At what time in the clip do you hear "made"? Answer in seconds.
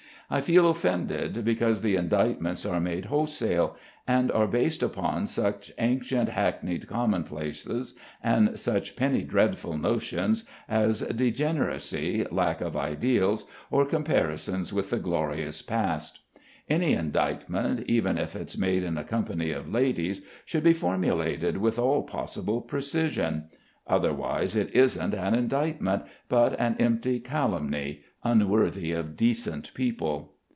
2.79-3.07, 18.57-18.83